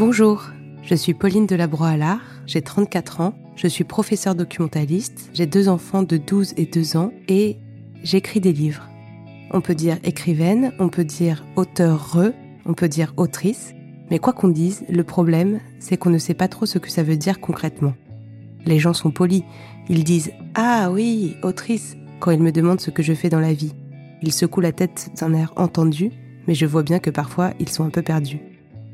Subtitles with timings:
[0.00, 0.46] Bonjour,
[0.82, 6.16] je suis Pauline Delabroix-Allard, j'ai 34 ans, je suis professeure documentaliste, j'ai deux enfants de
[6.16, 7.58] 12 et 2 ans et
[8.02, 8.88] j'écris des livres.
[9.50, 12.32] On peut dire écrivaine, on peut dire auteur-re,
[12.64, 13.74] on peut dire autrice,
[14.10, 17.02] mais quoi qu'on dise, le problème, c'est qu'on ne sait pas trop ce que ça
[17.02, 17.92] veut dire concrètement.
[18.64, 19.42] Les gens sont polis,
[19.90, 23.52] ils disent Ah oui, autrice, quand ils me demandent ce que je fais dans la
[23.52, 23.74] vie.
[24.22, 26.10] Ils secouent la tête d'un air entendu,
[26.48, 28.40] mais je vois bien que parfois ils sont un peu perdus.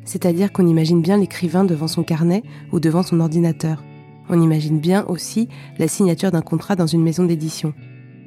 [0.07, 3.83] C'est-à-dire qu'on imagine bien l'écrivain devant son carnet ou devant son ordinateur.
[4.28, 7.74] On imagine bien aussi la signature d'un contrat dans une maison d'édition.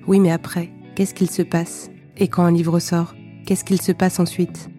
[0.05, 1.89] Oui, mais après, qu'est-ce qu'il se passe?
[2.17, 3.15] Et quand un livre sort,
[3.45, 4.69] qu'est-ce qu'il se passe ensuite?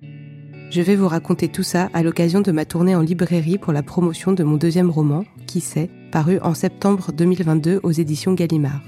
[0.70, 3.82] Je vais vous raconter tout ça à l'occasion de ma tournée en librairie pour la
[3.82, 8.82] promotion de mon deuxième roman, Qui sait, paru en septembre 2022 aux éditions Gallimard.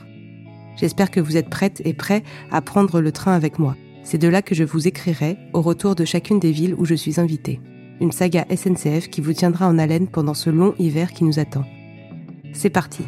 [0.77, 3.77] J'espère que vous êtes prêtes et prêts à prendre le train avec moi.
[4.05, 6.95] C'est de là que je vous écrirai au retour de chacune des villes où je
[6.95, 7.61] suis invitée
[8.03, 11.65] une saga SNCF qui vous tiendra en haleine pendant ce long hiver qui nous attend.
[12.53, 13.05] C'est parti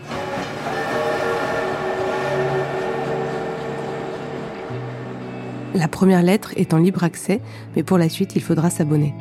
[5.74, 7.40] La première lettre est en libre accès,
[7.74, 9.12] mais pour la suite, il faudra s'abonner.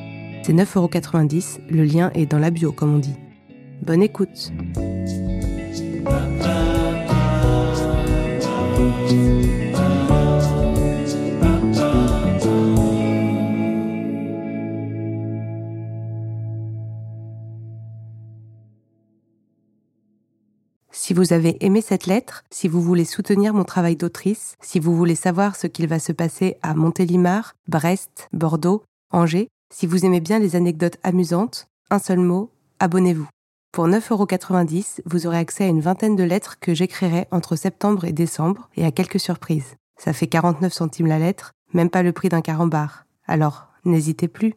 [0.44, 3.16] C'est 9,90€, le lien est dans la bio, comme on dit.
[3.81, 4.51] Bonne écoute
[20.95, 24.95] Si vous avez aimé cette lettre, si vous voulez soutenir mon travail d'autrice, si vous
[24.95, 30.19] voulez savoir ce qu'il va se passer à Montélimar, Brest, Bordeaux, Angers, si vous aimez
[30.19, 33.27] bien les anecdotes amusantes, un seul mot, abonnez-vous.
[33.72, 38.13] Pour 9,90€, vous aurez accès à une vingtaine de lettres que j'écrirai entre septembre et
[38.13, 39.75] décembre et à quelques surprises.
[39.97, 43.05] Ça fait 49 centimes la lettre, même pas le prix d'un carambar.
[43.25, 44.53] Alors, n'hésitez plus.